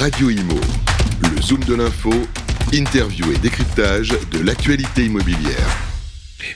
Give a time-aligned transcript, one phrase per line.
[0.00, 0.54] Radio Imo,
[1.20, 2.10] le zoom de l'info,
[2.72, 5.76] interview et décryptage de l'actualité immobilière.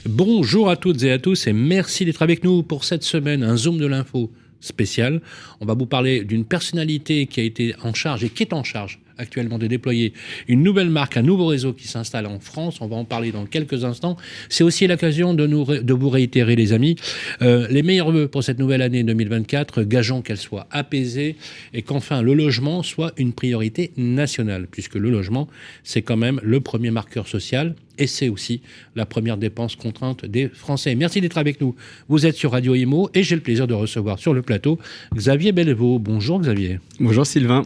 [0.07, 3.59] Bonjour à toutes et à tous et merci d'être avec nous pour cette semaine, un
[3.59, 4.33] zoom de l'info
[4.65, 5.21] spécial.
[5.61, 8.65] On va vous parler d'une personnalité qui a été en charge et qui est en
[8.65, 10.13] charge actuellement de déployer
[10.49, 12.81] une nouvelle marque, un nouveau réseau qui s'installe en France.
[12.81, 14.17] On va en parler dans quelques instants.
[14.49, 16.97] C'est aussi l'occasion de, vous réitérer, les amis,
[17.43, 19.83] euh, les meilleurs vœux pour cette nouvelle année 2024.
[19.83, 21.37] Gageons qu'elle soit apaisée
[21.73, 25.49] et qu'enfin le logement soit une priorité nationale, puisque le logement,
[25.83, 28.61] c'est quand même le premier marqueur social et c'est aussi
[28.97, 30.95] la première dépense contrainte des Français.
[30.95, 31.75] Merci d'être avec nous.
[32.09, 34.79] Vous êtes sur Radio Imo et j'ai le plaisir de recevoir sur le plateau
[35.15, 35.99] Xavier Bellevaux.
[35.99, 36.81] Bonjour Xavier.
[37.01, 37.65] Bonjour Sylvain.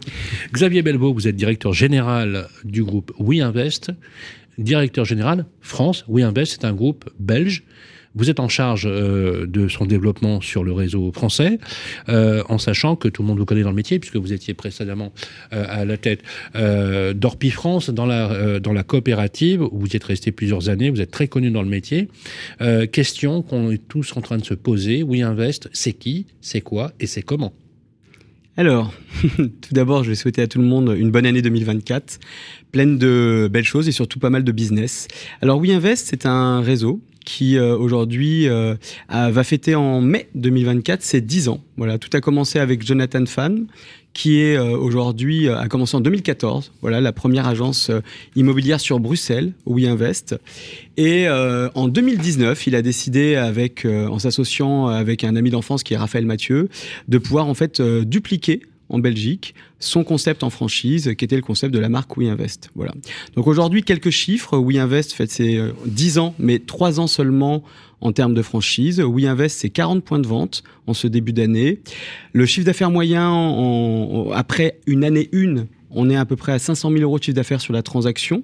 [0.53, 3.91] Xavier Bellevaux, vous êtes directeur général du groupe WeInvest,
[4.57, 6.05] directeur général France.
[6.07, 7.63] WeInvest, c'est un groupe belge
[8.15, 11.59] vous êtes en charge euh, de son développement sur le réseau français,
[12.09, 14.53] euh, en sachant que tout le monde vous connaît dans le métier, puisque vous étiez
[14.53, 15.13] précédemment
[15.53, 16.23] euh, à la tête
[17.15, 21.27] d'Orpi France dans la, coopérative, où vous y êtes resté plusieurs années, vous êtes très
[21.27, 22.09] connu dans le métier.
[22.91, 27.07] question qu'on est tous en train de se poser, WeInvest, c'est qui, c'est quoi et
[27.07, 27.53] c'est comment?
[28.57, 28.93] Alors,
[29.37, 32.19] tout d'abord, je vais souhaiter à tout le monde une bonne année 2024,
[32.71, 35.07] pleine de belles choses et surtout pas mal de business.
[35.41, 38.75] Alors, WeInvest, c'est un réseau qui euh, aujourd'hui euh,
[39.07, 41.61] va fêter en mai 2024 ses 10 ans.
[41.77, 43.67] Voilà, tout a commencé avec Jonathan Fan,
[44.13, 46.71] qui est euh, aujourd'hui a commencé en 2014.
[46.81, 47.91] Voilà, la première agence
[48.35, 50.35] immobilière sur Bruxelles, WeInvest.
[50.97, 53.37] Et en 2019, il a décidé,
[53.87, 56.67] en s'associant avec un ami d'enfance qui est Raphaël Mathieu,
[57.07, 61.73] de pouvoir en fait dupliquer en Belgique son concept en franchise, qui était le concept
[61.73, 62.69] de la marque WeInvest.
[62.75, 62.93] Voilà.
[63.35, 64.57] Donc aujourd'hui, quelques chiffres.
[64.57, 67.63] WeInvest fait ses 10 euh, ans, mais 3 ans seulement
[68.01, 68.99] en termes de franchise.
[68.99, 71.79] WeInvest, c'est 40 points de vente en ce début d'année.
[72.33, 76.91] Le chiffre d'affaires moyen, après une année une, on est à peu près à 500
[76.91, 78.43] 000 euros de chiffre d'affaires sur la transaction.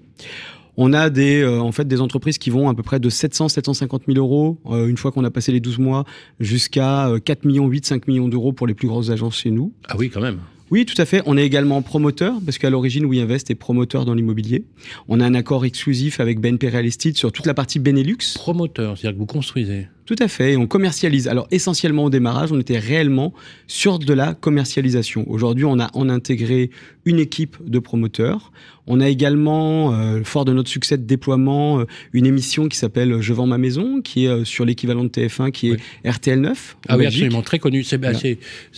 [0.77, 3.49] On a des, euh, en fait, des entreprises qui vont à peu près de 700,
[3.49, 6.05] 750 000 euros euh, une fois qu'on a passé les 12 mois
[6.39, 9.73] jusqu'à 4 millions 8, 5 millions d'euros pour les plus grosses agences chez nous.
[9.87, 10.39] Ah oui, quand même.
[10.71, 11.21] Oui, tout à fait.
[11.25, 14.65] On est également promoteur, parce qu'à l'origine, WeInvest est promoteur dans l'immobilier.
[15.07, 18.17] On a un accord exclusif avec BNP Real Estate sur toute la partie Benelux.
[18.35, 21.27] Promoteur, c'est-à-dire que vous construisez tout à fait, on commercialise.
[21.27, 23.33] Alors essentiellement au démarrage, on était réellement
[23.67, 25.25] sur de la commercialisation.
[25.27, 26.69] Aujourd'hui, on a en intégré
[27.05, 28.51] une équipe de promoteurs.
[28.87, 33.19] On a également, euh, fort de notre succès de déploiement, euh, une émission qui s'appelle
[33.19, 36.77] Je vends ma maison, qui est euh, sur l'équivalent de TF1, qui est RTL 9.
[36.87, 37.83] Ah oui, absolument, très connu.
[37.83, 38.11] C'est bah,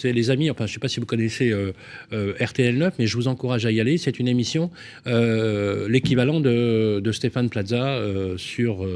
[0.04, 1.54] les amis, enfin je ne sais pas si vous connaissez
[2.12, 3.98] RTL 9, mais je vous encourage à y aller.
[3.98, 4.72] C'est une émission,
[5.06, 8.00] l'équivalent de, de, Stéphane Plaza
[8.38, 8.88] sur,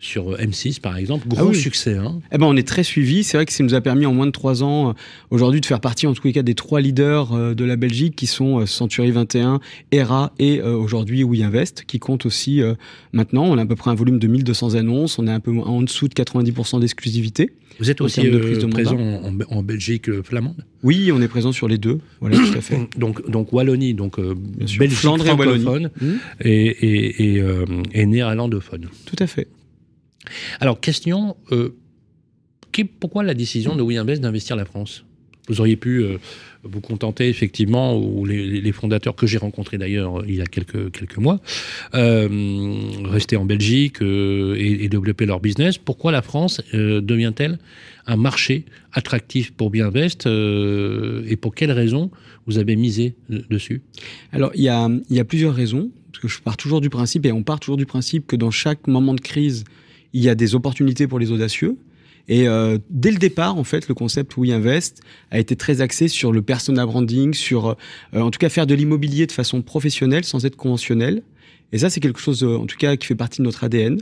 [0.00, 1.26] sur M6 par exemple.
[1.32, 1.96] Ah Gros succès.
[1.96, 2.20] Hein.
[2.32, 3.24] Eh ben, on est très suivi.
[3.24, 4.94] C'est vrai que ça nous a permis en moins de trois ans
[5.30, 8.66] aujourd'hui de faire partie en tout cas des trois leaders de la Belgique qui sont
[8.66, 9.60] Century 21,
[9.92, 12.74] ERA et euh, aujourd'hui WeInvest qui compte aussi euh,
[13.12, 13.44] maintenant.
[13.44, 15.82] On a à peu près un volume de 1200 annonces, on est un peu en
[15.82, 17.50] dessous de 90% d'exclusivité.
[17.78, 18.98] Vous êtes aussi euh, présent
[19.50, 20.64] en, Belgique flamande?
[20.82, 22.00] Oui, on est présent sur les deux.
[22.20, 22.88] Voilà, tout à fait.
[22.98, 26.06] Donc, donc Wallonie, donc Belgique Flandre francophone mmh.
[26.40, 27.42] et, et,
[27.92, 28.88] et, néerlandophone.
[29.06, 29.46] Tout à fait.
[30.60, 31.36] Alors, question,
[32.72, 35.04] qui, pourquoi la décision de WeInvest d'investir la France?
[35.48, 36.04] Vous auriez pu
[36.64, 41.40] vous contenter effectivement, ou les, fondateurs que j'ai rencontrés d'ailleurs il y a quelques, mois,
[41.94, 42.28] euh,
[43.04, 45.78] rester en Belgique euh, et, développer leur business.
[45.78, 47.58] Pourquoi la France euh, devient-elle
[48.06, 52.10] un marché attractif pour Bienvest et pour quelles raisons
[52.46, 53.82] vous avez misé dessus?
[54.32, 57.26] Alors il y a, y a plusieurs raisons, parce que je pars toujours du principe,
[57.26, 59.64] et on part toujours du principe que dans chaque moment de crise,
[60.18, 61.76] il y a des opportunités pour les audacieux.
[62.26, 66.32] Et euh, dès le départ, en fait, le concept WeInvest a été très axé sur
[66.32, 70.44] le personal branding, sur, euh, en tout cas, faire de l'immobilier de façon professionnelle sans
[70.44, 71.22] être conventionnel.
[71.72, 73.98] Et ça, c'est quelque chose, euh, en tout cas, qui fait partie de notre ADN.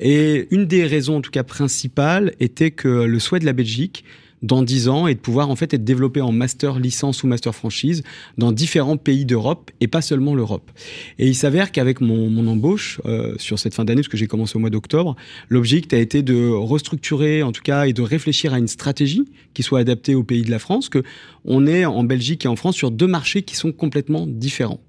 [0.00, 4.04] Et une des raisons, en tout cas, principales était que le souhait de la Belgique,
[4.44, 7.54] dans 10 ans et de pouvoir en fait être développé en master licence ou master
[7.54, 8.02] franchise
[8.36, 10.70] dans différents pays d'Europe et pas seulement l'Europe.
[11.18, 14.26] Et il s'avère qu'avec mon, mon, embauche euh, sur cette fin d'année, parce que j'ai
[14.26, 15.16] commencé au mois d'octobre,
[15.48, 19.24] l'objectif a été de restructurer en tout cas et de réfléchir à une stratégie
[19.54, 21.02] qui soit adaptée au pays de la France, que
[21.44, 24.80] on est en Belgique et en France sur deux marchés qui sont complètement différents.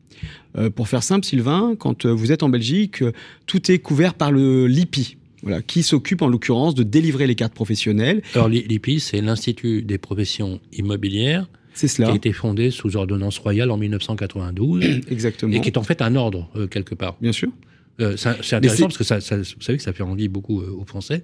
[0.57, 3.03] Euh, pour faire simple, Sylvain, quand vous êtes en Belgique,
[3.45, 7.53] tout est couvert par le LIPI, voilà, qui s'occupe en l'occurrence de délivrer les cartes
[7.53, 8.21] professionnelles.
[8.33, 11.47] Alors l'IPI, c'est l'Institut des professions immobilières.
[11.73, 12.07] C'est cela.
[12.07, 15.01] Qui a été fondé sous ordonnance royale en 1992.
[15.11, 15.53] Exactement.
[15.53, 17.17] Et qui est en fait un ordre, euh, quelque part.
[17.21, 17.49] Bien sûr.
[18.01, 20.85] Euh, c'est intéressant parce que ça, vous savez que ça fait envie beaucoup euh, aux
[20.85, 21.23] Français.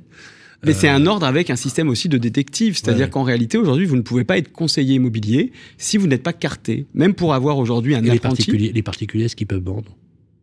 [0.63, 2.77] Mais c'est un ordre avec un système aussi de détective.
[2.77, 6.33] C'est-à-dire qu'en réalité, aujourd'hui, vous ne pouvez pas être conseiller immobilier si vous n'êtes pas
[6.33, 6.85] carté.
[6.93, 8.43] Même pour avoir aujourd'hui un Et les apprenti.
[8.43, 9.95] particuliers, les particuliers, est-ce qu'ils peuvent vendre?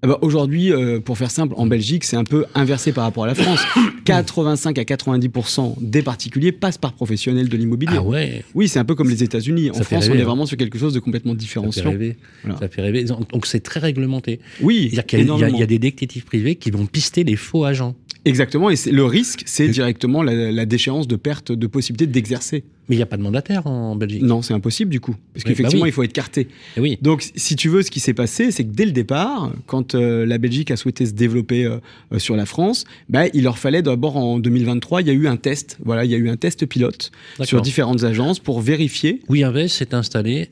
[0.04, 3.24] Eh ben, aujourd'hui, euh, pour faire simple, en Belgique, c'est un peu inversé par rapport
[3.24, 3.60] à la France.
[4.04, 7.96] 85 à 90% des particuliers passent par professionnels de l'immobilier.
[7.98, 9.70] Ah ouais Oui, c'est un peu comme les États-Unis.
[9.70, 10.24] En France, on est hein.
[10.24, 11.90] vraiment sur quelque chose de complètement Ça fait différenciant.
[11.90, 12.16] rêver.
[12.44, 12.58] Voilà.
[12.60, 13.04] Ça fait rêver.
[13.04, 14.38] Donc c'est très réglementé.
[14.62, 15.04] Oui, il y a-
[15.48, 17.96] il y a des détectives privés qui vont pister les faux agents.
[18.28, 18.70] Exactement.
[18.70, 22.64] Et le risque, c'est directement la, la déchéance de perte de possibilité d'exercer.
[22.88, 24.22] Mais il n'y a pas de mandataire en Belgique.
[24.22, 25.14] Non, c'est impossible du coup.
[25.34, 25.88] Parce Oui, qu'effectivement, bah oui.
[25.90, 26.48] il faut être carté.
[26.76, 26.98] Eh oui.
[27.02, 30.24] Donc, si tu veux, ce qui s'est passé, c'est que dès le départ, quand euh,
[30.24, 31.78] la Belgique a souhaité se développer euh,
[32.12, 35.26] euh, sur la France, bah, il leur fallait d'abord en 2023, il y a eu
[35.26, 35.76] un test.
[35.84, 37.10] Voilà, il y a eu un test pilote
[37.42, 39.20] sur différentes agences pour vérifier.
[39.28, 40.48] WeInvest s'est installé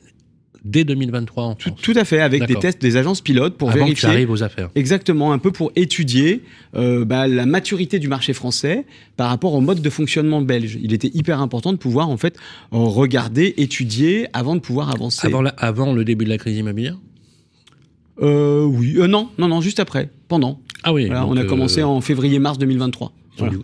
[0.66, 3.78] dès 2023 en Tout, tout à fait, avec des tests des agences pilotes pour avant
[3.80, 4.08] que vérifier.
[4.08, 4.68] arrive aux affaires.
[4.74, 6.42] Exactement, un peu pour étudier
[6.74, 8.84] euh, bah, la maturité du marché français
[9.16, 10.78] par rapport au mode de fonctionnement belge.
[10.82, 12.36] Il était hyper important de pouvoir en fait
[12.72, 15.26] regarder, étudier avant de pouvoir avancer.
[15.26, 16.96] Avant, la- avant le début de la crise immobilière?
[18.22, 20.60] Euh, oui, Euh, non, non, non, juste après, pendant.
[20.82, 21.06] Ah oui.
[21.06, 23.12] Voilà, on a commencé en février-mars 2023.
[23.38, 23.58] ils ont Voilà.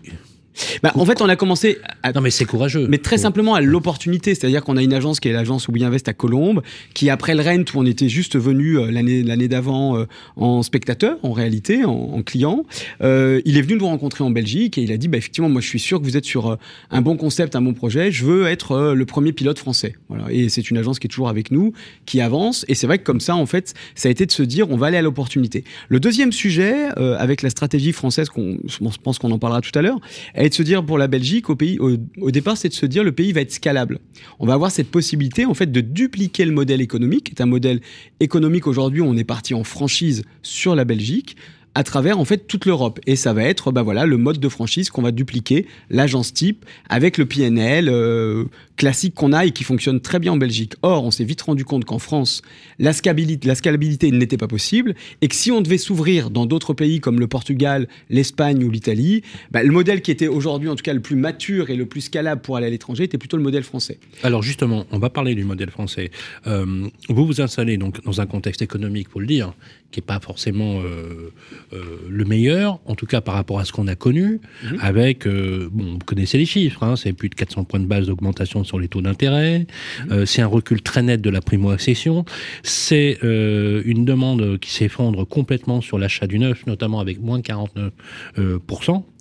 [0.83, 2.87] Bah, en fait, on a commencé, à- Non mais c'est courageux.
[2.89, 6.13] mais très simplement à l'opportunité, c'est-à-dire qu'on a une agence qui est l'agence WeInvest à
[6.13, 6.63] Colombes,
[6.95, 10.05] qui après le Rent où on était juste venu euh, l'année l'année d'avant euh,
[10.37, 12.65] en spectateur, en réalité, en, en client,
[13.03, 15.61] euh, il est venu nous rencontrer en Belgique et il a dit bah, effectivement moi
[15.61, 16.59] je suis sûr que vous êtes sur
[16.91, 19.95] un bon concept, un bon projet, je veux être le premier pilote français.
[20.09, 20.27] Voilà.
[20.31, 21.73] Et c'est une agence qui est toujours avec nous,
[22.07, 24.43] qui avance et c'est vrai que comme ça en fait ça a été de se
[24.43, 25.65] dire on va aller à l'opportunité.
[25.89, 29.83] Le deuxième sujet avec la stratégie française, qu'on, je pense qu'on en parlera tout à
[29.83, 29.99] l'heure,
[30.47, 33.33] est de se dire pour la Belgique, au, départ, c'est de se dire le pays
[33.33, 33.99] va être scalable.
[34.39, 37.47] On va avoir cette possibilité en fait de dupliquer le modèle économique, qui est un
[37.47, 37.81] modèle
[38.21, 41.37] économique aujourd'hui on est parti en franchise sur la Belgique
[41.75, 44.49] à travers en fait toute l'Europe et ça va être bah voilà le mode de
[44.49, 48.45] franchise qu'on va dupliquer l'agence type avec le PNL euh,
[48.77, 50.75] classique qu'on a et qui fonctionne très bien en Belgique.
[50.83, 52.43] Or, on s'est vite rendu compte qu'en France,
[52.79, 56.75] la scalabilité, la scalabilité n'était pas possible et que si on devait s'ouvrir dans d'autres
[56.75, 60.83] pays comme le Portugal, l'Espagne ou l'Italie, bah, le modèle qui était aujourd'hui en tout
[60.83, 63.43] cas le plus mature et le plus scalable pour aller à l'étranger était plutôt le
[63.43, 63.99] modèle français.
[64.23, 66.11] Alors justement, on va parler du modèle français.
[66.47, 69.53] Euh, vous vous installez donc dans un contexte économique, faut le dire,
[69.91, 71.31] qui n'est pas forcément euh,
[71.75, 71.79] euh,
[72.09, 74.79] le meilleur, en tout cas par rapport à ce qu'on a connu, Mhm.
[74.81, 78.65] avec, bon, vous connaissez les chiffres, hein, c'est plus de 400 points de base d'augmentation
[78.73, 79.67] sur les taux d'intérêt,
[80.11, 82.25] euh, c'est un recul très net de la primo-accession,
[82.63, 87.91] c'est euh, une demande qui s'effondre complètement sur l'achat du neuf, notamment avec moins 49%,
[88.39, 88.59] euh,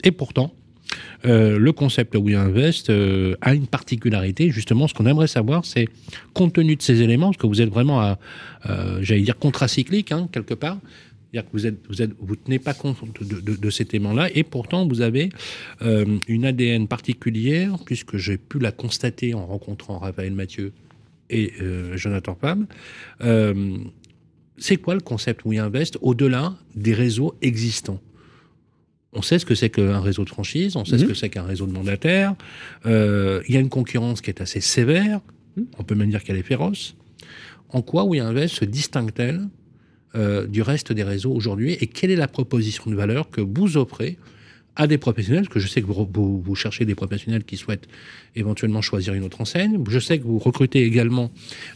[0.06, 0.54] et pourtant,
[1.26, 4.52] euh, le concept WeInvest euh, a une particularité.
[4.52, 5.88] Justement, ce qu'on aimerait savoir, c'est,
[6.34, 8.20] compte tenu de ces éléments, parce que vous êtes vraiment à,
[8.70, 10.78] euh, j'allais dire, contracyclique, hein, quelque part,
[11.32, 14.30] c'est-à-dire que vous êtes, vous êtes, vous tenez pas compte de, de, de cet aimant-là,
[14.36, 15.30] et pourtant vous avez
[15.82, 20.74] euh, une ADN particulière, puisque j'ai pu la constater en rencontrant Raphaël Mathieu
[21.30, 22.68] et euh, Jonathan Pam.
[23.22, 23.78] Euh,
[24.58, 28.02] c'est quoi le concept WeInvest au-delà des réseaux existants?
[29.14, 31.10] On sait ce que c'est qu'un réseau de franchise, on sait ce Mhm.
[31.10, 32.36] que c'est qu'un réseau de mandataires.
[32.86, 35.20] Il y a une concurrence qui est assez sévère,
[35.58, 35.66] Mhm.
[35.80, 36.96] on peut même dire qu'elle est féroce.
[37.70, 39.48] En quoi WeInvest se distingue-t-elle
[40.16, 44.18] du reste des réseaux aujourd'hui et quelle est la proposition de valeur que vous offrez
[44.76, 47.88] à des professionnels, parce que je sais que vous, cherchez des professionnels qui souhaitent
[48.36, 49.84] éventuellement choisir une autre enseigne.
[49.90, 51.30] Je sais que vous recrutez également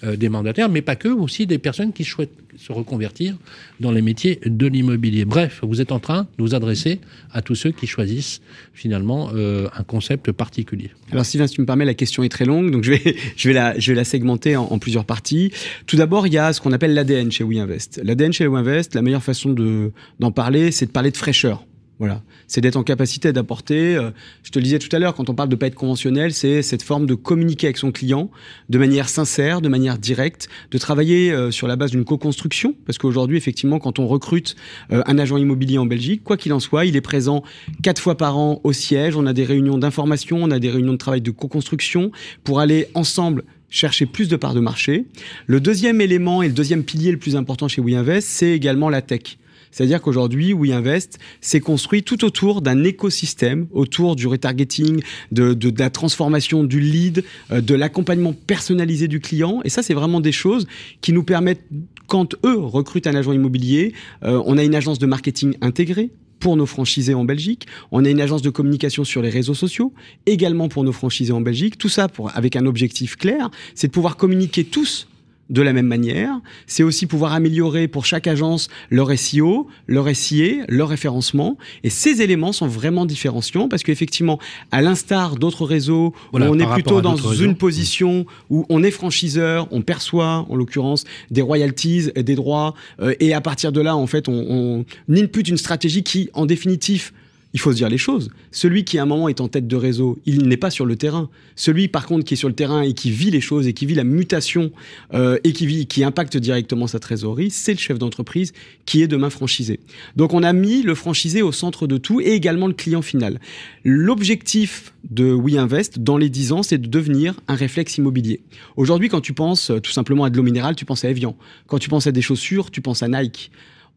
[0.03, 3.35] euh, des mandataires, mais pas que, aussi des personnes qui souhaitent se reconvertir
[3.81, 5.25] dans les métiers de l'immobilier.
[5.25, 7.01] Bref, vous êtes en train de vous adresser
[7.33, 8.41] à tous ceux qui choisissent
[8.73, 10.91] finalement euh, un concept particulier.
[11.11, 13.51] Alors Sylvain, si tu me permets, la question est très longue, donc je vais, je
[13.51, 15.51] la, segmenter en, plusieurs parties.
[15.85, 17.99] Tout d'abord, il y a ce qu'on appelle l'ADN chez WeInvest.
[18.03, 21.65] L'ADN chez WeInvest, la meilleure façon de- d'en parler, c'est de parler de fraîcheur.
[21.97, 23.95] Voilà, c'est d'être en capacité d'apporter.
[23.95, 24.11] euh,
[24.43, 26.61] je te le disais tout à l'heure, quand on parle de pas être conventionnel, c'est
[26.61, 28.29] cette forme de communiquer avec son client
[28.67, 32.97] de manière sincère, de manière directe, de travailler euh, sur la base d'une co-construction, parce
[32.97, 34.57] qu'aujourd'hui, effectivement, quand on recrute
[34.91, 37.43] euh, un agent immobilier en Belgique, quoi qu'il en soit, il est présent
[37.81, 39.15] quatre fois par an au siège.
[39.15, 42.11] On a des réunions d'information, on a des réunions de travail de co-construction
[42.43, 45.05] pour aller ensemble chercher plus de parts de marché.
[45.47, 49.01] Le deuxième élément et le deuxième pilier le plus important chez WeInvest, c'est également la
[49.01, 49.37] tech.
[49.75, 55.01] C'est-à-dire qu'aujourd'hui, WeInvest s'est construit tout autour d'un écosystème, autour du retargeting,
[55.33, 59.59] de, de, de la transformation du lead, euh, de l'accompagnement personnalisé du client.
[59.65, 60.65] Et ça, c'est vraiment des choses
[61.01, 61.65] qui nous permettent,
[62.07, 63.91] quand eux recrutent un agent immobilier,
[64.23, 67.67] euh, on a une agence de marketing intégrée pour nos franchisés en Belgique.
[67.91, 69.91] On a une agence de communication sur les réseaux sociaux,
[70.25, 71.77] également pour nos franchisés en Belgique.
[71.77, 75.09] Tout ça pour, avec un objectif clair, c'est de pouvoir communiquer tous
[75.49, 76.39] de la même manière.
[76.67, 81.57] C'est aussi pouvoir améliorer pour chaque agence leur SEO, leur SIA, leur référencement.
[81.83, 84.39] Et ces éléments sont vraiment différenciants parce qu'effectivement,
[84.71, 89.81] à l'instar d'autres réseaux, on est plutôt dans une position où on est franchiseur, on
[89.81, 94.27] perçoit, en l'occurrence, des royalties, des droits, euh, et à partir de là, en fait,
[94.27, 97.11] on, on input une stratégie qui, en définitive,
[97.55, 98.31] il faut se dire les choses.
[98.51, 100.97] Celui qui à un moment est en tête de réseau, il n'est pas sur le
[100.97, 101.29] terrain.
[101.55, 103.85] Celui par contre qui est sur le terrain et qui vit les choses et qui
[103.85, 104.73] vit la mutation
[105.13, 108.51] euh, et qui vit, qui impacte directement sa trésorerie, c'est le chef d'entreprise
[108.85, 109.79] qui est demain franchisé.
[110.17, 113.39] Donc on a mis le franchisé au centre de tout et également le client final.
[113.85, 118.41] L'objectif de WeInvest dans les 10 ans, c'est de devenir un réflexe immobilier.
[118.75, 121.37] Aujourd'hui, quand tu penses euh, tout simplement à de l'eau minérale, tu penses à Evian.
[121.67, 123.49] Quand tu penses à des chaussures, tu penses à Nike.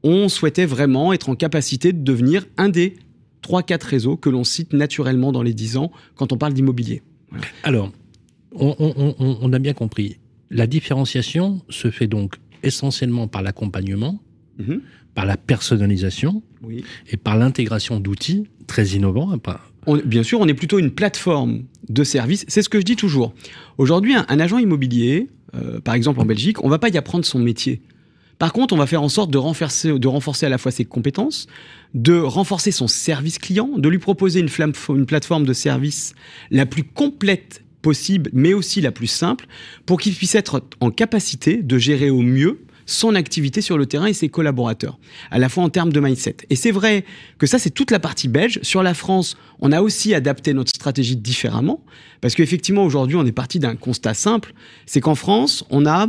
[0.04, 2.94] On souhaitait vraiment être en capacité de devenir un des
[3.42, 7.02] 3-4 réseaux que l'on cite naturellement dans les 10 ans quand on parle d'immobilier.
[7.62, 7.92] Alors,
[8.52, 10.18] on, a bien compris.
[10.50, 14.20] La différenciation se fait donc essentiellement par l'accompagnement,
[14.58, 14.80] mhm.
[15.14, 16.42] par la personnalisation
[17.10, 19.38] et par l'intégration d'outils très innovants.
[20.04, 22.44] bien sûr, on est plutôt une plateforme de services.
[22.48, 23.34] C'est ce que je dis toujours.
[23.78, 27.24] Aujourd'hui, un, agent immobilier, euh, par exemple en Belgique, on ne va pas y apprendre
[27.24, 27.82] son métier.
[28.38, 30.84] Par contre, on va faire en sorte de renforcer, de renforcer à la fois ses
[30.84, 31.46] compétences,
[31.94, 34.50] de renforcer son service client, de lui proposer une,
[34.90, 36.14] une plateforme de service
[36.50, 39.46] la plus complète possible, mais aussi la plus simple,
[39.86, 44.06] pour qu'il puisse être en capacité de gérer au mieux son activité sur le terrain
[44.06, 44.98] et ses collaborateurs,
[45.30, 46.38] à la fois en termes de mindset.
[46.48, 47.04] Et c'est vrai
[47.36, 48.60] que ça, c'est toute la partie belge.
[48.62, 51.84] Sur la France, on a aussi adapté notre stratégie différemment,
[52.22, 54.54] parce qu'effectivement, aujourd'hui, on est parti d'un constat simple,
[54.86, 56.08] c'est qu'en France, on a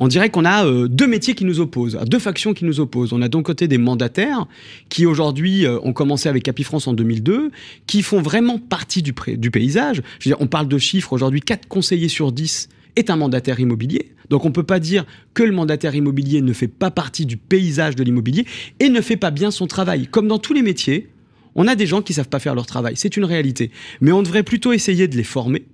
[0.00, 3.12] on dirait qu'on a euh, deux métiers qui nous opposent, deux factions qui nous opposent.
[3.12, 4.46] On a d'un côté des mandataires
[4.88, 7.50] qui aujourd'hui euh, ont commencé avec Capifrance en 2002,
[7.86, 10.02] qui font vraiment partie du, paysage.
[10.18, 13.60] Je veux dire, on parle de chiffres aujourd'hui, 4 conseillers sur 10 est un mandataire
[13.60, 14.12] immobilier.
[14.30, 15.04] Donc on ne peut pas dire
[15.34, 18.46] que le mandataire immobilier ne fait pas partie du paysage de l'immobilier
[18.80, 20.06] et ne fait pas bien son travail.
[20.06, 21.08] Comme dans tous les métiers,
[21.54, 23.70] on a des gens qui savent pas faire leur travail, c'est une réalité.
[24.00, 25.64] Mais on devrait plutôt essayer de les former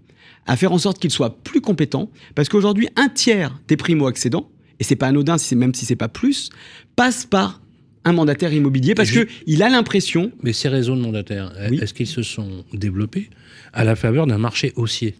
[0.46, 4.84] à faire en sorte qu'ils soient plus compétents, parce qu'aujourd'hui, un tiers des primo-accédants, et
[4.84, 6.50] c'est pas anodin, même si c'est pas plus,
[6.96, 7.60] passe par
[8.04, 10.30] un mandataire immobilier parce qu'il a l'impression.
[10.42, 13.30] Mais ces réseaux de mandataires, est-ce qu'ils se sont développés
[13.72, 15.16] à la faveur d'un marché haussier?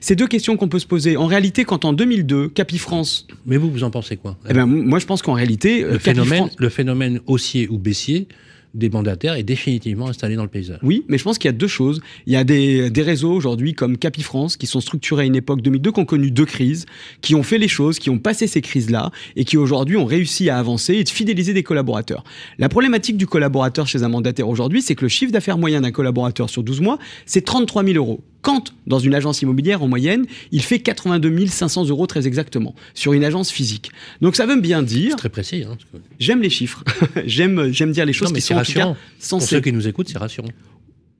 [0.00, 1.16] C'est deux questions qu'on peut se poser.
[1.16, 3.26] En réalité, quand en 2002, Capifrance.
[3.46, 4.36] Mais vous, vous en pensez quoi?
[4.48, 5.82] Eh ben, Moi, je pense qu'en réalité.
[5.82, 8.28] Le, phénomène, le phénomène haussier ou baissier,
[8.74, 10.78] des mandataires est définitivement installé dans le paysage.
[10.82, 12.00] Oui, mais je pense qu'il y a deux choses.
[12.26, 15.92] Il y a des, réseaux aujourd'hui comme Capifrance qui sont structurés à une époque 2002,
[15.92, 16.86] qui ont connu deux crises,
[17.20, 20.50] qui ont fait les choses, qui ont passé ces crises-là et qui aujourd'hui ont réussi
[20.50, 22.24] à avancer et de fidéliser des collaborateurs.
[22.58, 25.90] La problématique du collaborateur chez un mandataire aujourd'hui, c'est que le chiffre d'affaires moyen d'un
[25.90, 30.26] collaborateur sur 12 mois, c'est 33 000 euros quand dans une agence immobilière en moyenne,
[30.50, 33.90] il fait 82 500 euros très exactement sur une agence physique.
[34.20, 35.16] Donc ça veut bien dire.
[35.16, 35.64] très précis.
[35.66, 35.78] Hein,
[36.18, 36.84] j'aime les chiffres.
[37.24, 39.38] j'aime j'aime dire les choses qui sont en tout cas sensées.
[39.38, 40.48] Pour ceux qui nous écoutent, c'est rassurant.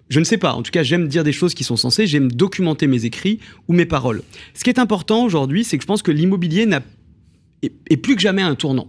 [0.08, 0.52] Je ne sais pas.
[0.52, 2.06] En tout cas, j'aime dire des choses qui sont sensées.
[2.06, 3.38] J'aime documenter mes écrits
[3.68, 4.22] ou mes paroles.
[4.52, 6.82] Ce qui est important aujourd'hui, c'est que je pense que l'immobilier n'a
[7.62, 8.88] est plus que jamais un tournant.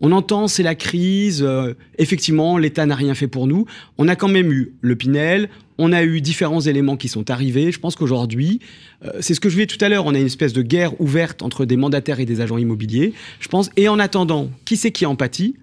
[0.00, 3.66] On entend, c'est la crise, euh, effectivement, l'État n'a rien fait pour nous.
[3.98, 7.72] On a quand même eu le Pinel, on a eu différents éléments qui sont arrivés.
[7.72, 8.60] Je pense qu'aujourd'hui,
[9.04, 11.00] euh, c'est ce que je disais tout à l'heure, on a une espèce de guerre
[11.00, 13.12] ouverte entre des mandataires et des agents immobiliers.
[13.40, 15.56] Je pense, et en attendant, qui c'est qui empathie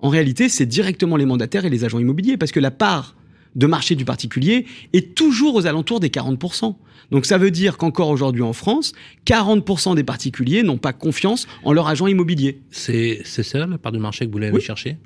[0.00, 3.14] En réalité, c'est directement les mandataires et les agents immobiliers, parce que la part
[3.54, 6.74] de marché du particulier est toujours aux alentours des 40%.
[7.10, 8.92] Donc ça veut dire qu'encore aujourd'hui en France,
[9.26, 12.60] 40% des particuliers n'ont pas confiance en leur agent immobilier.
[12.70, 14.96] C'est ça la part de marché que vous voulez aller chercher?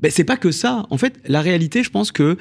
[0.00, 0.86] Ben, C'est pas que ça.
[0.90, 2.36] En fait, la réalité, je pense que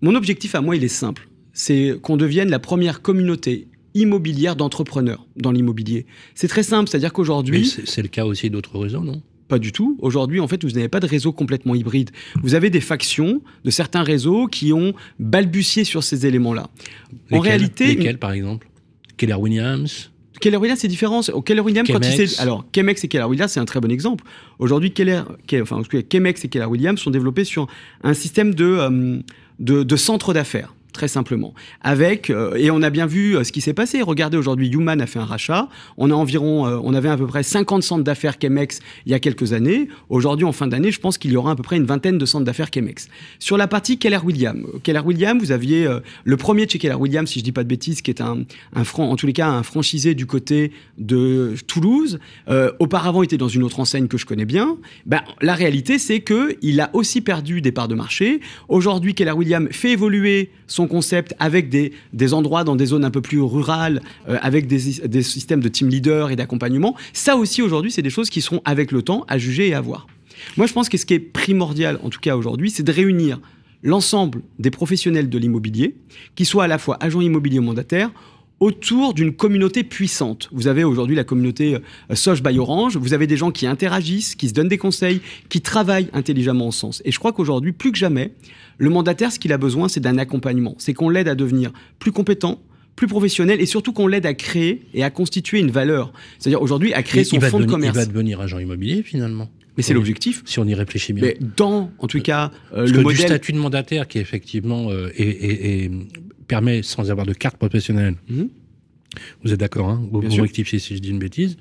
[0.00, 1.28] mon objectif à moi, il est simple.
[1.52, 6.06] C'est qu'on devienne la première communauté immobilière d'entrepreneurs dans l'immobilier.
[6.36, 7.66] C'est très simple, c'est-à-dire qu'aujourd'hui...
[7.66, 9.20] C'est le cas aussi d'autres réseaux, non?
[9.48, 9.96] Pas du tout.
[10.00, 12.10] Aujourd'hui, en fait, vous n'avez pas de réseau complètement hybride.
[12.42, 16.68] Vous avez des factions de certains réseaux qui ont balbutié sur ces éléments-là.
[17.32, 18.68] En réalité, lesquels, par exemple?
[19.16, 20.10] Keller Williams?
[20.40, 21.20] Keller Williams, c'est différent.
[21.44, 24.24] Keller Williams, quand il alors Chemex et Keller Williams, c'est un très bon exemple.
[24.58, 25.22] Aujourd'hui, Keller,
[25.60, 27.66] enfin, Chemex et Keller Williams sont développés sur
[28.04, 29.18] un système de, euh,
[29.58, 31.54] de, de centre d'affaires très simplement.
[31.80, 34.02] Avec euh, et on a bien vu euh, ce qui s'est passé.
[34.02, 35.68] Regardez aujourd'hui, Human a fait un rachat.
[35.96, 39.14] On a environ, euh, on avait à peu près 50 centres d'affaires Chemex il y
[39.14, 39.86] a quelques années.
[40.08, 42.26] Aujourd'hui, en fin d'année, je pense qu'il y aura à peu près une vingtaine de
[42.26, 43.08] centres d'affaires Chemex.
[43.38, 45.88] Sur la partie Keller Williams, Keller Williams, vous aviez
[46.24, 48.38] le premier de chez Keller Williams, si je dis pas de bêtises, qui est un,
[48.74, 52.18] un franc, en tous les cas un franchisé du côté de Toulouse.
[52.80, 54.76] auparavant, il était dans une autre enseigne que je connais bien.
[55.06, 58.40] Ben, la réalité, c'est que il a aussi perdu des parts de marché.
[58.68, 63.10] Aujourd'hui, Keller Williams fait évoluer son concept avec des, des endroits dans des zones un
[63.10, 66.94] peu plus rurales, euh, avec des, des systèmes de team leader et d'accompagnement.
[67.12, 69.80] Ça aussi, aujourd'hui, c'est des choses qui seront avec le temps à juger et à
[69.80, 70.06] voir.
[70.56, 73.40] Moi, je pense que ce qui est primordial, en tout cas aujourd'hui, c'est de réunir
[73.82, 75.96] l'ensemble des professionnels de l'immobilier,
[76.34, 78.10] qui soient à la fois agents immobiliers ou mandataires,
[78.60, 80.48] autour d'une communauté puissante.
[80.52, 84.34] Vous avez aujourd'hui la communauté euh, Soch by Orange, vous avez des gens qui interagissent,
[84.34, 87.02] qui se donnent des conseils, qui travaillent intelligemment en sens.
[87.04, 88.32] Et je crois qu'aujourd'hui, plus que jamais,
[88.78, 90.74] le mandataire, ce qu'il a besoin, c'est d'un accompagnement.
[90.78, 92.60] C'est qu'on l'aide à devenir plus compétent,
[92.96, 96.12] plus professionnel et surtout qu'on l'aide à créer et à constituer une valeur.
[96.38, 97.96] C'est-à-dire aujourd'hui à créer son fonds de commerce.
[97.96, 99.48] Il va devenir agent immobilier finalement.
[99.76, 100.42] Mais c'est l'objectif.
[100.44, 101.26] Si on y réfléchit bien.
[101.26, 103.16] Mais dans, en tout cas, euh, le modèle...
[103.18, 105.88] du statut de mandataire qui effectivement euh, et,
[106.48, 108.48] permet, sans avoir de carte professionnelle, mhm.
[109.42, 111.56] Vous êtes d'accord, hein Vous, vous rectifiez si je dis une bêtise.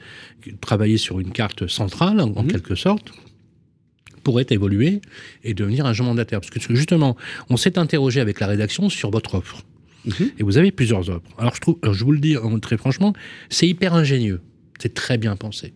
[0.62, 2.48] Travailler sur une carte centrale, en, mhm.
[2.48, 3.12] quelque sorte,
[4.24, 5.02] pourrait évoluer
[5.44, 6.42] et devenir agent mandataire.
[6.42, 7.16] Parce que justement,
[7.50, 9.64] on s'est interrogé avec la rédaction sur votre offre.
[10.06, 10.32] Mhm.
[10.40, 11.30] Et vous avez plusieurs offres.
[11.38, 13.14] Alors je, trouve, je vous le dis très franchement,
[13.50, 14.42] c'est hyper ingénieux.
[14.80, 15.74] C'est très bien pensé.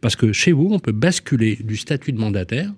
[0.00, 2.72] Parce que chez vous, on peut basculer du statut de mandataire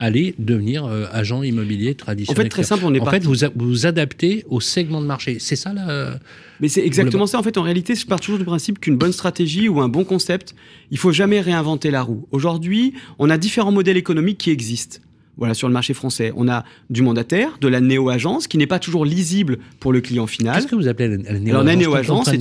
[0.00, 2.40] aller devenir euh, agent immobilier traditionnel.
[2.40, 5.36] En fait, très simple, on est En fait, vous vous adaptez au segment de marché.
[5.38, 6.18] C'est ça là
[6.58, 7.38] Mais c'est exactement ça.
[7.38, 10.04] En fait, en réalité, je pars toujours du principe qu'une bonne stratégie ou un bon
[10.04, 10.54] concept,
[10.90, 12.26] il faut jamais réinventer la roue.
[12.32, 14.98] Aujourd'hui, on a différents modèles économiques qui existent.
[15.36, 16.32] Voilà, sur le marché français.
[16.36, 20.26] On a du mandataire, de la néo-agence, qui n'est pas toujours lisible pour le client
[20.26, 20.54] final.
[20.54, 22.38] Qu'est-ce que vous appelez la néo-agence Alors, la néo-agence, c'est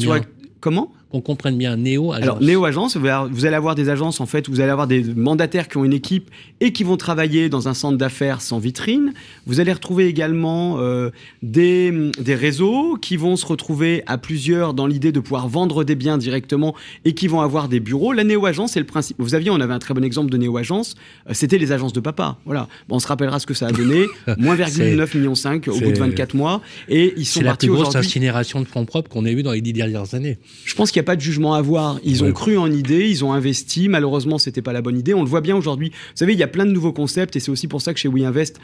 [0.60, 0.92] Comment?
[1.12, 2.24] Qu'on comprenne bien néo-agence.
[2.24, 5.78] Alors, néo-agence, vous allez avoir des agences, en fait, vous allez avoir des mandataires qui
[5.78, 6.30] ont une équipe
[6.62, 9.14] et qui vont travailler dans un centre d'affaires sans vitrine.
[9.48, 11.10] Vous allez retrouver également euh,
[11.42, 15.96] des, des réseaux qui vont se retrouver à plusieurs dans l'idée de pouvoir vendre des
[15.96, 16.76] biens directement
[17.06, 18.14] et qui vont avoir des bureaux.
[18.14, 19.18] La néo-agence, c'est le principe.
[19.20, 20.96] Vous aviez, on avait un très bon exemple de néo-agence,
[21.28, 22.38] euh, c'était les agences de papa.
[22.46, 22.68] Voilà.
[22.88, 24.06] Bon, on se rappellera ce que ça a donné.
[24.38, 26.62] Moins 9 millions 5 au bout de 24 mois.
[26.88, 27.42] Et ils sont partis aujourd'hui.
[27.42, 30.14] C'est la plus grosse incinération de fonds propres qu'on ait vu dans les dix dernières
[30.14, 30.38] années.
[30.66, 32.00] Je pense qu'il n'y a pas de jugement à avoir.
[32.04, 33.90] Ils ont cru en idée, ils ont investi.
[33.90, 35.14] Malheureusement, c'était pas la bonne idée.
[35.14, 35.90] On le voit bien aujourd'hui.
[35.90, 38.00] Vous savez, il y a plein de nouveaux concepts et c'est aussi pour ça que
[38.00, 38.60] chez WeInvest,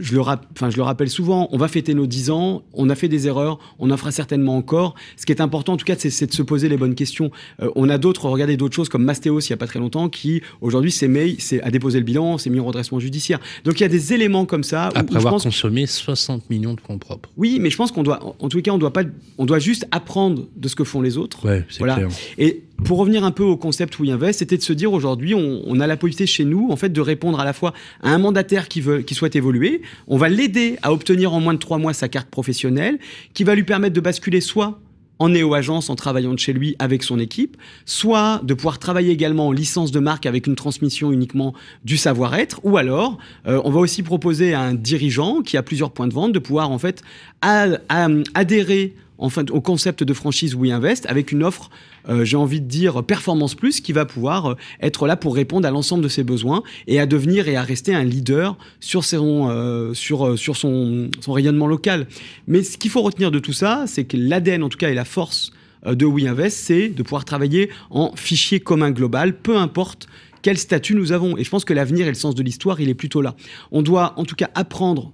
[0.00, 2.94] je le, enfin, je le rappelle souvent, on va fêter nos 10 ans, on a
[2.94, 4.94] fait des erreurs, on en fera certainement encore.
[5.16, 7.30] Ce qui est important, en tout cas, c'est de se poser les bonnes questions.
[7.62, 10.08] Euh, on a d'autres, regardez d'autres choses comme Mastéos il y a pas très longtemps,
[10.08, 13.38] qui aujourd'hui s'est mis à déposer le bilan, s'est mis en redressement judiciaire.
[13.64, 14.90] Donc il y a des éléments comme ça.
[14.94, 17.28] Après avoir consommé 60 millions de fonds propres.
[17.36, 19.02] Oui, mais je pense qu'on doit, en tout cas, on doit pas,
[19.38, 21.46] on doit juste apprendre de ce que font les autres.
[21.46, 21.94] Ouais, voilà.
[21.94, 22.08] Clair.
[22.38, 25.86] Et pour revenir un peu au concept WeInvest, c'était de se dire aujourd'hui, on, a
[25.86, 28.80] la possibilité chez nous, en fait, de répondre à la fois à un mandataire qui
[28.80, 29.82] veut, qui souhaite évoluer.
[30.06, 32.98] On va l'aider à obtenir en moins de trois mois sa carte professionnelle,
[33.34, 34.80] qui va lui permettre de basculer soit
[35.18, 39.48] en néo-agence en travaillant de chez lui avec son équipe, soit de pouvoir travailler également
[39.48, 43.80] en licence de marque avec une transmission uniquement du savoir-être, ou alors euh, on va
[43.80, 47.02] aussi proposer à un dirigeant qui a plusieurs points de vente de pouvoir en fait
[47.42, 51.70] adhérer enfin, au concept de franchise WeInvest avec une offre,
[52.08, 55.66] euh, j'ai envie de dire, performance plus, qui va pouvoir euh, être là pour répondre
[55.66, 59.92] à l'ensemble de ses besoins et à devenir et à rester un leader sur, euh,
[59.94, 62.06] son, son, rayonnement local.
[62.46, 64.94] Mais ce qu'il faut retenir de tout ça, c'est que l'ADN, en tout cas, et
[64.94, 65.52] la force
[65.86, 70.08] de WeInvest, c'est de pouvoir travailler en fichier commun global, peu importe
[70.42, 71.36] quel statut nous avons.
[71.36, 73.34] Et je pense que l'avenir et le sens de l'histoire, il est plutôt là.
[73.70, 75.12] On doit en tout cas apprendre,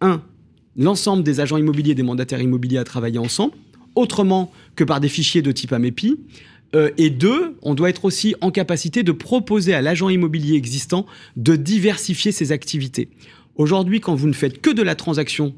[0.00, 0.22] un,
[0.76, 3.54] l'ensemble des agents immobiliers, des mandataires immobiliers à travailler ensemble,
[3.94, 6.18] autrement que par des fichiers de type AMEPI.
[6.74, 11.06] Euh, et deux, on doit être aussi en capacité de proposer à l'agent immobilier existant
[11.36, 13.08] de diversifier ses activités.
[13.56, 15.54] Aujourd'hui, quand vous ne faites que de la transaction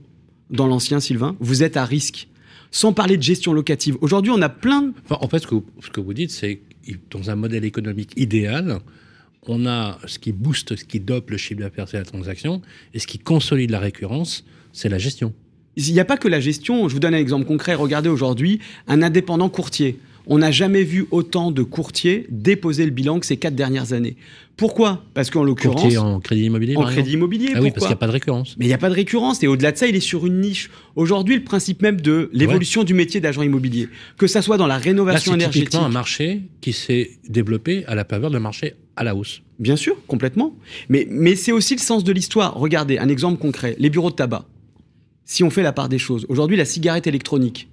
[0.50, 2.28] dans l'ancien Sylvain, vous êtes à risque.
[2.70, 3.96] Sans parler de gestion locative.
[4.00, 4.92] Aujourd'hui, on a plein de...
[5.08, 6.60] en fait, ce que, vous, ce que vous dites, c'est
[7.10, 8.80] dans un modèle économique idéal,
[9.46, 12.60] on a ce qui booste, ce qui dope le chiffre d'affaires, c'est la transaction,
[12.92, 14.44] et ce qui consolide la récurrence,
[14.76, 15.32] c'est la gestion.
[15.76, 16.88] Il n'y a pas que la gestion.
[16.88, 17.74] Je vous donne un exemple concret.
[17.74, 19.98] Regardez aujourd'hui un indépendant courtier.
[20.28, 24.16] On n'a jamais vu autant de courtiers déposer le bilan que ces quatre dernières années.
[24.56, 25.04] Pourquoi?
[25.14, 25.82] Parce qu'en l'occurrence.
[25.82, 27.50] Courtier en crédit immobilier En crédit immobilier.
[27.54, 28.56] Ah oui, parce qu'il n'y a pas de récurrence.
[28.58, 29.42] Mais il n'y a pas de récurrence.
[29.42, 30.70] Et au-delà de ça, il est sur une niche.
[30.96, 34.78] Aujourd'hui, le principe même de l'évolution du métier d'agent immobilier, que ça soit dans la
[34.78, 35.68] rénovation Là, énergétique.
[35.72, 39.42] C'est un marché qui s'est développé à la faveur d'un marché à la hausse.
[39.60, 40.56] Bien sûr, complètement.
[40.88, 42.54] Mais, mais c'est aussi le sens de l'histoire.
[42.54, 44.46] Regardez, un exemple concret les bureaux de tabac
[45.26, 46.24] si on fait la part des choses.
[46.28, 47.68] Aujourd'hui, la cigarette électronique.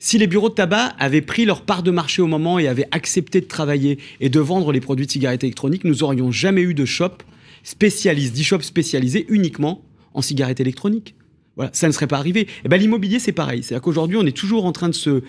[0.00, 2.88] Si les bureaux de tabac avaient pris leur part de marché au moment et avaient
[2.90, 6.74] accepté de travailler et de vendre les produits de cigarettes électroniques, nous n'aurions jamais eu
[6.74, 7.18] de shop
[7.62, 9.82] spécialisé, d'e-shop spécialisé uniquement
[10.14, 11.14] en cigarettes électroniques.
[11.56, 12.42] Voilà, ça ne serait pas arrivé.
[12.42, 13.62] Et eh ben, l'immobilier, c'est pareil.
[13.62, 15.22] C'est-à-dire qu'aujourd'hui, on est toujours en train de se,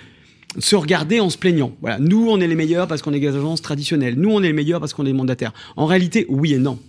[0.59, 1.75] se regarder en se plaignant.
[1.81, 4.15] Voilà, nous, on est les meilleurs parce qu'on est des agences traditionnelles.
[4.15, 5.53] Nous, on est les meilleurs parce qu'on est mandataires.
[5.75, 6.79] En réalité, oui et non.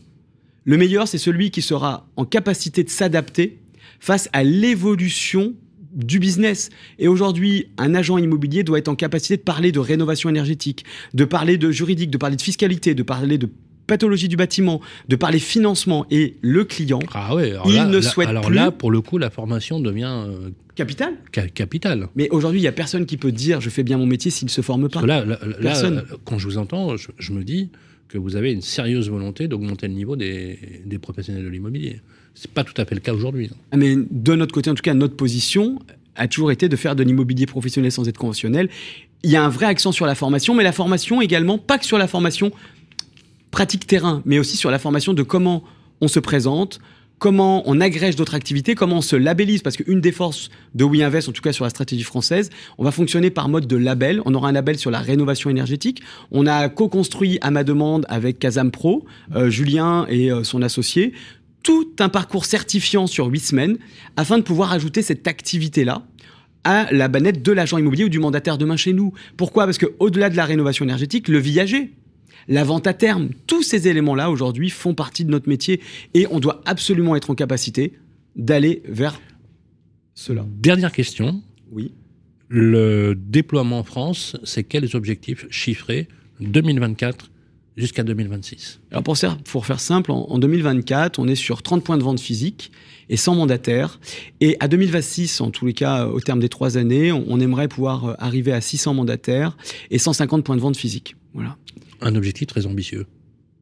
[0.65, 3.59] Le meilleur, c'est celui qui sera en capacité de s'adapter
[4.01, 5.55] face à l'évolution
[5.93, 6.71] du business.
[6.99, 10.85] Et aujourd'hui, un agent immobilier doit être en capacité de parler de rénovation énergétique,
[11.15, 13.49] de parler de juridique, de parler de fiscalité, de parler de
[13.89, 17.97] pathologie du bâtiment, de parler financement et le client, Ah ouais, alors il là, ne
[17.97, 21.15] là- souhaite alors plus- là, pour le coup, la formation devient euh, capital.
[21.35, 22.07] ca- capitale.
[22.15, 24.47] Mais aujourd'hui, il y a personne qui peut dire je fais bien mon métier s'il
[24.47, 25.05] ne se forme pas.
[25.05, 26.05] Là, là- Personne.
[26.09, 27.71] euh, quand je vous entends, je, je me dis
[28.07, 32.01] que vous avez une sérieuse volonté d'augmenter le niveau des, des professionnels de l'immobilier.
[32.35, 33.49] C'est pas tout à fait le cas aujourd'hui.
[33.53, 33.57] hein.
[33.73, 35.79] Ah, Mais de notre côté, en tout cas, notre position
[36.17, 38.69] a toujours été de faire de l'immobilier professionnel sans être conventionnel.
[39.23, 41.85] Il y a un vrai accent sur la formation, mais la formation également, pas que
[41.85, 42.51] sur la formation
[43.51, 45.63] pratique terrain, mais aussi sur la formation de comment
[46.01, 46.81] on se présente,
[47.19, 51.29] comment on agrège d'autres activités, comment on se labellise, parce qu'une des forces de WeInvest,
[51.29, 54.23] en tout cas sur la stratégie française, on va fonctionner par mode de label.
[54.25, 56.01] On aura un label sur la rénovation énergétique.
[56.31, 61.13] On a co-construit à ma demande avec Casam Pro, euh, Julien et euh, son associé,
[61.63, 63.79] tout un parcours certifiant sur huit semaines
[64.17, 66.07] afin de pouvoir ajouter cette activité-là
[66.65, 69.13] à la banette de l'agent immobilier ou du mandataire demain chez nous.
[69.37, 69.65] Pourquoi?
[69.65, 71.93] Parce qu'au-delà de la rénovation énergétique, le viager,
[72.49, 75.81] la vente à terme, tous ces éléments-là aujourd'hui font partie de notre métier
[76.15, 77.95] et on doit absolument être en capacité
[78.37, 79.21] d'aller vers
[80.15, 80.45] cela.
[80.59, 81.43] Dernière question.
[81.71, 81.93] Oui.
[82.49, 86.09] Le déploiement en France, c'est quels objectifs chiffrés
[86.41, 87.31] 2024
[87.77, 91.83] jusqu'à 2026 Alors pour, faire- pour faire simple, en, en 2024, on est sur 30
[91.85, 92.71] points de vente physiques
[93.09, 93.99] et 100 mandataires.
[94.41, 97.41] Et à 2026, en tous les cas, euh, au terme des trois années, on, on
[97.41, 99.57] aimerait pouvoir euh, arriver à 600 mandataires
[99.91, 101.17] et 150 points de vente physiques.
[101.35, 101.57] Voilà.
[102.01, 103.07] Un objectif très ambitieux.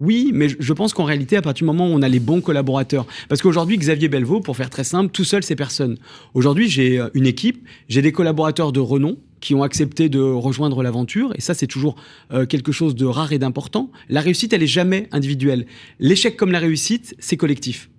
[0.00, 2.20] Oui, mais je- je pense qu'en réalité, à partir du moment où on a les
[2.20, 5.96] bons collaborateurs, parce qu'aujourd'hui, Xavier Belvaux, pour faire très simple, tout seul, c'est personne.
[6.34, 10.82] Aujourd'hui, j'ai euh, une équipe, j'ai des collaborateurs de renom qui ont accepté de rejoindre
[10.82, 11.96] l'aventure, et ça, c'est toujours
[12.32, 13.90] euh, quelque chose de rare et d'important.
[14.08, 15.66] La réussite, elle est jamais individuelle.
[15.98, 17.90] L'échec comme la réussite, c'est collectif.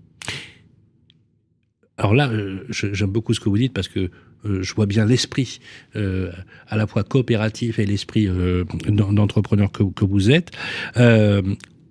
[1.98, 4.10] Alors là, euh, j'aime beaucoup ce que vous dites parce que
[4.46, 5.60] euh, je vois bien l'esprit
[5.94, 8.30] à la fois coopératif et l'esprit
[8.88, 10.52] d'en- d'entrepreneur que, vous êtes.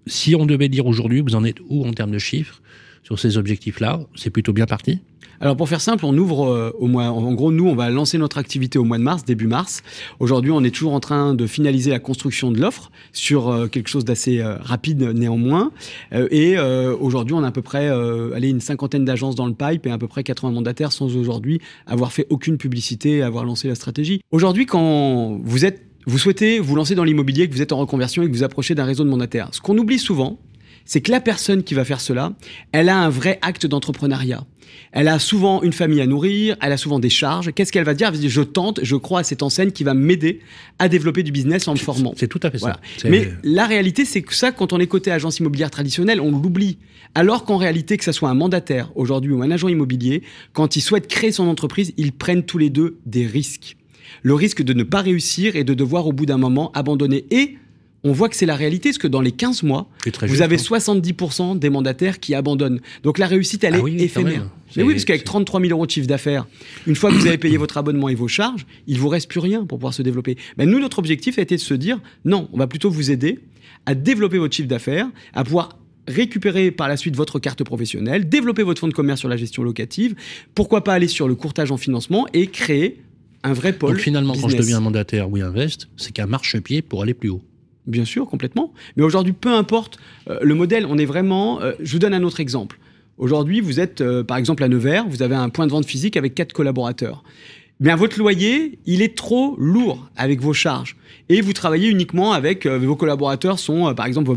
[0.07, 2.63] Si on devait dire aujourd'hui, vous en êtes où en termes de chiffres
[3.03, 4.01] sur ces objectifs-là?
[4.15, 5.01] C'est plutôt bien parti?
[5.41, 7.05] Alors pour faire simple, on ouvre euh, au mois.
[7.05, 9.83] En gros, nous, on va lancer notre activité au mois de mars, début mars.
[10.19, 13.89] Aujourd'hui, on est toujours en train de finaliser la construction de l'offre sur euh, quelque
[13.89, 15.71] chose d'assez euh, rapide néanmoins.
[16.13, 19.91] Et aujourd'hui, on a à peu près allez, une cinquantaine d'agences dans le pipe et
[19.91, 24.21] à peu près 80 mandataires sans aujourd'hui avoir fait aucune publicité avoir lancé la stratégie.
[24.31, 28.23] Aujourd'hui, quand vous êtes vous souhaitez vous lancer dans l'immobilier, que vous êtes en reconversion
[28.23, 29.49] et que vous approchez d'un réseau de mandataires.
[29.53, 30.39] Ce qu'on oublie souvent,
[30.89, 32.33] c'est que la personne qui va faire cela,
[32.73, 34.45] elle a un vrai acte d'entrepreneuriat.
[34.91, 37.53] Elle a souvent une famille à nourrir, elle a souvent des charges.
[37.53, 38.09] Qu'est-ce qu'elle va dire?
[38.09, 40.41] Elle va dire je tente, je crois à cette enseigne qui va m'aider
[40.79, 42.15] à développer du business en me formant.
[42.17, 42.81] C'est tout à fait Voilà.
[42.97, 43.09] ça.
[43.11, 46.79] Mais la réalité, c'est que ça, quand on est côté agence immobilière traditionnelle, on l'oublie.
[47.15, 50.23] Alors qu'en réalité, que ce soit un mandataire aujourd'hui ou un agent immobilier,
[50.55, 53.77] quand il souhaite créer son entreprise, ils prennent tous les deux des risques.
[54.23, 57.27] Le risque de ne pas réussir et de devoir au bout d'un moment abandonner.
[57.31, 57.59] Et
[58.05, 60.57] on voit que c'est la réalité, parce que dans les 15 mois, vous juste, avez
[60.57, 60.59] hein.
[60.59, 62.81] 70% des mandataires qui abandonnent.
[63.03, 64.49] Donc la réussite, elle Ah est oui, éphémère.
[64.77, 66.47] Mais oui, parce qu'avec c'est- 33 000 euros de chiffre d'affaires,
[66.87, 69.41] une fois que vous avez payé votre abonnement et vos charges, il vous reste plus
[69.41, 70.37] rien pour pouvoir se développer.
[70.57, 73.41] Ben, nous, notre objectif a été de se dire, non, on va plutôt vous aider
[73.87, 78.63] à développer votre chiffre d'affaires, à pouvoir récupérer par la suite votre carte professionnelle, développer
[78.63, 80.15] votre fonds de commerce sur la gestion locative,
[80.55, 83.03] pourquoi pas aller sur le courtage en financement et créer
[83.43, 83.93] un vrai pôle.
[83.93, 87.43] Donc finalement, quand je deviens mandataire ou invest, c'est qu'un marchepied pour aller plus haut.
[87.89, 88.75] Bien sûr, complètement.
[88.97, 89.99] Mais aujourd'hui, peu importe
[90.29, 91.63] euh, le modèle, on est vraiment.
[91.63, 92.79] euh, je vous donne un autre exemple.
[93.17, 96.19] Aujourd'hui, vous êtes, euh, par exemple, à Nevers, vous avez un point de vente physique
[96.19, 97.25] avec quatre collaborateurs.
[97.81, 100.97] Bien, votre loyer, il est trop lourd avec vos charges.
[101.31, 104.33] Et vous travaillez uniquement avec vos collaborateurs sont, par exemple,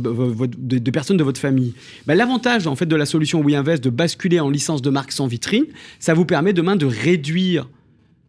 [0.60, 1.74] des personnes de votre famille.
[2.06, 5.26] Ben, L'avantage, en fait, de la solution WeInvest de basculer en licence de marque sans
[5.26, 5.66] vitrine,
[6.00, 7.68] ça vous permet demain de réduire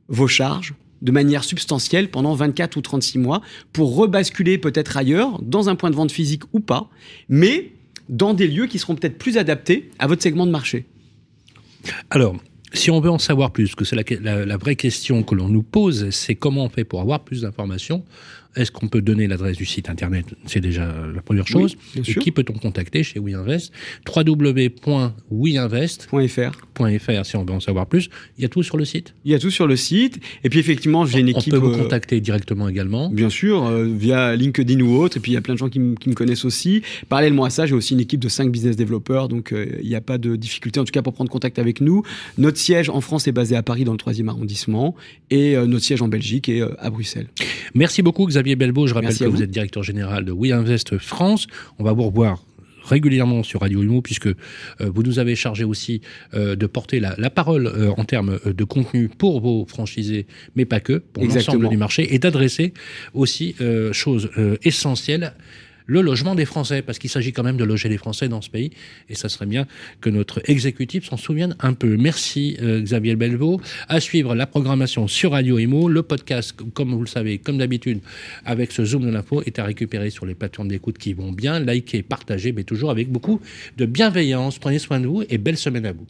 [0.08, 5.68] vos charges de manière substantielle pendant 24 ou 36 mois pour rebasculer peut-être ailleurs, dans
[5.68, 6.88] un point de vente physique ou pas,
[7.28, 7.72] mais
[8.08, 10.86] dans des lieux qui seront peut-être plus adaptés à votre segment de marché.
[12.10, 12.36] Alors,
[12.72, 16.10] si on veut en savoir plus, que c'est la, vraie question que l'on nous pose,
[16.10, 18.04] c'est comment on fait pour avoir plus d'informations
[18.56, 21.76] Est-ce qu'on peut donner l'adresse du site internet C'est déjà la première chose.
[21.96, 23.72] Et qui peut-on contacter chez WeInvest?
[24.06, 26.58] www.weinvest.fr
[26.98, 27.24] .fr.
[27.24, 28.08] si on veut en savoir plus.
[28.38, 29.14] Il y a tout sur le site.
[29.24, 30.18] Il y a tout sur le site.
[30.44, 31.52] Et puis effectivement, j'ai une on équipe.
[31.52, 33.10] peut vous euh, contacter directement également.
[33.10, 35.16] Bien sûr, euh, via LinkedIn ou autre.
[35.16, 36.82] Et puis il y a plein de gens qui, me connaissent aussi.
[37.08, 39.28] Parallèlement à ça, j'ai aussi une équipe de 5 business développeurs.
[39.28, 41.80] Donc euh, il n'y a pas de difficulté, en tout cas, pour prendre contact avec
[41.80, 42.02] nous.
[42.38, 44.94] Notre siège en France est basé à Paris, dans le 3e arrondissement.
[45.30, 47.28] Et euh, notre siège en Belgique est euh, à Bruxelles.
[47.74, 48.86] Merci beaucoup Xavier Belbeau.
[48.86, 49.36] Je rappelle Merci que vous.
[49.36, 49.42] vous.
[49.42, 51.46] êtes directeur général de WeInvest France.
[51.78, 52.44] On va vous revoir
[52.84, 54.28] régulièrement sur Radio Imo, puisque
[54.80, 56.00] vous nous avez chargé aussi
[56.32, 60.26] de porter la, parole en termes de contenu pour vos franchisés,
[60.56, 62.74] mais pas que, pour l'ensemble du marché, et d'adresser
[63.14, 63.54] aussi
[63.92, 64.30] choses
[64.64, 65.32] essentielles
[65.86, 68.50] le logement des Français, parce qu'il s'agit quand même de loger les Français dans ce
[68.50, 68.70] pays,
[69.08, 69.66] et ça serait bien
[70.00, 71.96] que notre exécutif s'en souvienne un peu.
[71.96, 73.60] Merci euh, Xavier Bellevaux.
[73.88, 75.88] À suivre la programmation sur Radio Imo.
[75.88, 78.00] Le podcast, comme vous le savez, comme d'habitude,
[78.44, 81.60] avec ce Zoom de l'info, est à récupérer sur les plateformes d'écoute qui vont bien.
[81.60, 83.40] Likez, partagez, mais toujours avec beaucoup
[83.76, 84.58] de bienveillance.
[84.58, 86.06] Prenez soin de vous et belle semaine à vous.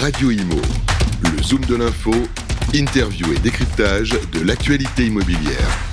[0.00, 0.60] Radio Imo,
[1.24, 2.12] le Zoom de l'info,
[2.74, 5.87] interview et décryptage de l'actualité immobilière.